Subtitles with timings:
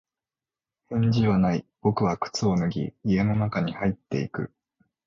[0.89, 1.63] 返事はない。
[1.83, 4.51] 僕は靴を脱ぎ、家の中に入っていく。